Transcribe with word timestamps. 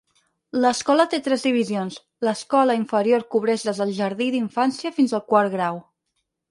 L'escola 0.61 1.05
té 1.11 1.19
tres 1.27 1.45
divisions: 1.49 1.99
l'escola 2.29 2.79
inferior 2.81 3.29
cobreix 3.37 3.69
des 3.69 3.83
del 3.83 3.95
jardí 4.03 4.33
d'infància 4.37 4.97
fins 4.99 5.19
al 5.21 5.27
quart 5.35 5.59
grau. 5.61 5.85